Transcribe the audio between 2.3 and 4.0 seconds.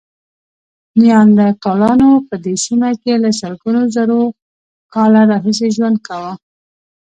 دې سیمه کې له سلګونو